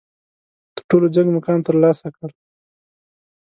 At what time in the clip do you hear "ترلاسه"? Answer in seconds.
1.67-2.07